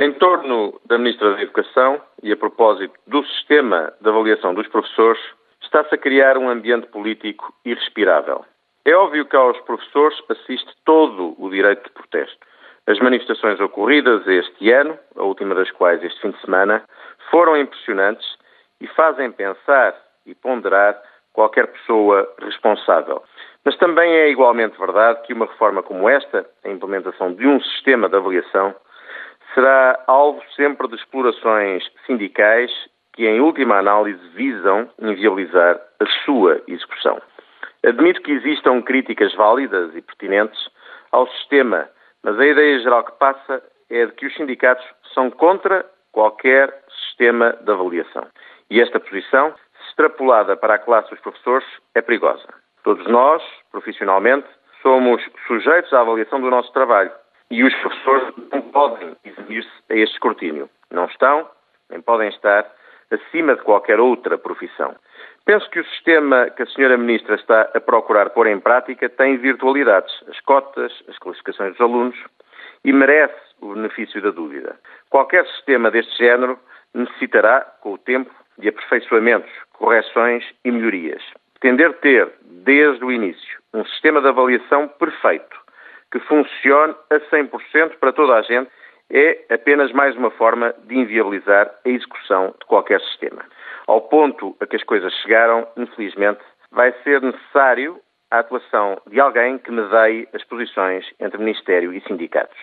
Em 0.00 0.12
torno 0.12 0.80
da 0.86 0.96
Ministra 0.96 1.34
da 1.34 1.42
Educação 1.42 2.00
e 2.22 2.30
a 2.30 2.36
propósito 2.36 2.94
do 3.08 3.24
sistema 3.24 3.92
de 4.00 4.08
avaliação 4.08 4.54
dos 4.54 4.68
professores, 4.68 5.20
está-se 5.60 5.92
a 5.92 5.98
criar 5.98 6.38
um 6.38 6.48
ambiente 6.48 6.86
político 6.86 7.52
irrespirável. 7.64 8.44
É 8.84 8.94
óbvio 8.94 9.26
que 9.26 9.34
aos 9.34 9.58
professores 9.62 10.16
assiste 10.28 10.72
todo 10.84 11.34
o 11.36 11.50
direito 11.50 11.82
de 11.82 11.90
protesto. 11.90 12.38
As 12.86 13.00
manifestações 13.00 13.58
ocorridas 13.58 14.24
este 14.28 14.70
ano, 14.70 14.96
a 15.16 15.24
última 15.24 15.52
das 15.56 15.70
quais 15.72 16.00
este 16.04 16.20
fim 16.20 16.30
de 16.30 16.40
semana, 16.42 16.84
foram 17.28 17.56
impressionantes 17.56 18.38
e 18.80 18.86
fazem 18.86 19.32
pensar 19.32 19.96
e 20.24 20.32
ponderar 20.32 20.96
qualquer 21.32 21.66
pessoa 21.66 22.32
responsável. 22.40 23.20
Mas 23.64 23.76
também 23.78 24.12
é 24.12 24.30
igualmente 24.30 24.78
verdade 24.78 25.22
que 25.22 25.32
uma 25.32 25.46
reforma 25.46 25.82
como 25.82 26.08
esta, 26.08 26.46
a 26.64 26.68
implementação 26.68 27.34
de 27.34 27.48
um 27.48 27.60
sistema 27.60 28.08
de 28.08 28.14
avaliação, 28.14 28.76
será 29.58 29.98
alvo 30.06 30.40
sempre 30.54 30.86
de 30.86 30.94
explorações 30.94 31.82
sindicais 32.06 32.70
que, 33.12 33.26
em 33.26 33.40
última 33.40 33.78
análise, 33.78 34.20
visam 34.28 34.88
inviabilizar 35.00 35.80
a 35.98 36.06
sua 36.24 36.62
execução. 36.68 37.20
Admito 37.84 38.22
que 38.22 38.30
existam 38.30 38.80
críticas 38.82 39.34
válidas 39.34 39.96
e 39.96 40.00
pertinentes 40.00 40.68
ao 41.10 41.26
sistema, 41.30 41.88
mas 42.22 42.38
a 42.38 42.46
ideia 42.46 42.78
geral 42.78 43.02
que 43.02 43.18
passa 43.18 43.60
é 43.90 44.06
de 44.06 44.12
que 44.12 44.26
os 44.26 44.34
sindicatos 44.36 44.86
são 45.12 45.28
contra 45.28 45.84
qualquer 46.12 46.72
sistema 47.06 47.56
de 47.60 47.72
avaliação. 47.72 48.28
E 48.70 48.80
esta 48.80 49.00
posição, 49.00 49.52
extrapolada 49.88 50.56
para 50.56 50.74
a 50.74 50.78
classe 50.78 51.10
dos 51.10 51.18
professores, 51.18 51.66
é 51.96 52.00
perigosa. 52.00 52.46
Todos 52.84 53.04
nós, 53.08 53.42
profissionalmente, 53.72 54.46
somos 54.82 55.20
sujeitos 55.48 55.92
à 55.92 56.02
avaliação 56.02 56.40
do 56.40 56.48
nosso 56.48 56.72
trabalho 56.72 57.10
e 57.50 57.64
os 57.64 57.74
professores 57.76 58.34
não 58.52 58.62
podem 58.62 59.16
eximir-se 59.24 59.70
a 59.90 59.94
este 59.94 60.14
escrutínio. 60.14 60.68
Não 60.90 61.06
estão, 61.06 61.48
nem 61.90 62.00
podem 62.00 62.28
estar, 62.28 62.70
acima 63.10 63.56
de 63.56 63.62
qualquer 63.62 64.00
outra 64.00 64.36
profissão. 64.36 64.94
Penso 65.44 65.68
que 65.70 65.80
o 65.80 65.84
sistema 65.86 66.50
que 66.50 66.62
a 66.62 66.66
senhora 66.66 66.98
Ministra 66.98 67.34
está 67.34 67.70
a 67.74 67.80
procurar 67.80 68.30
pôr 68.30 68.46
em 68.48 68.60
prática 68.60 69.08
tem 69.08 69.38
virtualidades, 69.38 70.12
as 70.28 70.38
cotas, 70.40 70.92
as 71.08 71.18
classificações 71.18 71.72
dos 71.72 71.80
alunos, 71.80 72.16
e 72.84 72.92
merece 72.92 73.34
o 73.60 73.74
benefício 73.74 74.20
da 74.20 74.30
dúvida. 74.30 74.78
Qualquer 75.08 75.46
sistema 75.46 75.90
deste 75.90 76.16
género 76.18 76.58
necessitará, 76.94 77.60
com 77.80 77.94
o 77.94 77.98
tempo, 77.98 78.30
de 78.58 78.68
aperfeiçoamentos, 78.68 79.50
correções 79.72 80.44
e 80.64 80.70
melhorias. 80.70 81.22
Pretender 81.54 81.94
ter, 82.00 82.30
desde 82.42 83.04
o 83.04 83.10
início, 83.10 83.58
um 83.72 83.84
sistema 83.86 84.20
de 84.20 84.28
avaliação 84.28 84.88
perfeito, 84.88 85.56
que 86.10 86.18
funcione 86.20 86.94
a 87.10 87.20
100% 87.20 87.96
para 87.98 88.12
toda 88.12 88.34
a 88.34 88.42
gente, 88.42 88.70
é 89.10 89.44
apenas 89.50 89.92
mais 89.92 90.14
uma 90.16 90.30
forma 90.30 90.74
de 90.84 90.96
inviabilizar 90.96 91.74
a 91.84 91.88
execução 91.88 92.54
de 92.58 92.66
qualquer 92.66 93.00
sistema. 93.00 93.42
Ao 93.86 94.02
ponto 94.02 94.56
a 94.60 94.66
que 94.66 94.76
as 94.76 94.84
coisas 94.84 95.12
chegaram, 95.22 95.66
infelizmente, 95.76 96.40
vai 96.70 96.92
ser 97.02 97.22
necessário 97.22 97.98
a 98.30 98.40
atuação 98.40 99.00
de 99.06 99.18
alguém 99.18 99.58
que 99.58 99.70
medeie 99.70 100.28
as 100.34 100.44
posições 100.44 101.06
entre 101.18 101.38
Ministério 101.38 101.92
e 101.94 102.00
sindicatos. 102.02 102.58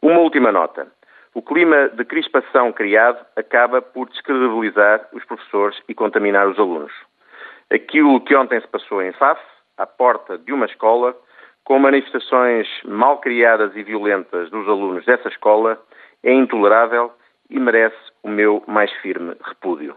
Uma 0.00 0.20
última 0.20 0.52
nota. 0.52 0.86
O 1.34 1.42
clima 1.42 1.88
de 1.88 2.04
crispação 2.04 2.72
criado 2.72 3.24
acaba 3.34 3.82
por 3.82 4.08
descredibilizar 4.08 5.08
os 5.12 5.24
professores 5.24 5.76
e 5.88 5.94
contaminar 5.94 6.46
os 6.46 6.58
alunos. 6.58 6.92
Aquilo 7.72 8.20
que 8.20 8.36
ontem 8.36 8.60
se 8.60 8.68
passou 8.68 9.02
em 9.02 9.10
FAF, 9.12 9.40
à 9.76 9.84
porta 9.84 10.38
de 10.38 10.52
uma 10.52 10.66
escola, 10.66 11.16
com 11.64 11.78
manifestações 11.78 12.68
mal 12.84 13.18
criadas 13.18 13.74
e 13.74 13.82
violentas 13.82 14.50
dos 14.50 14.68
alunos 14.68 15.04
dessa 15.04 15.28
escola, 15.28 15.80
é 16.22 16.32
intolerável 16.32 17.12
e 17.50 17.58
merece 17.58 17.96
o 18.22 18.28
meu 18.28 18.62
mais 18.66 18.92
firme 19.00 19.34
repúdio. 19.42 19.96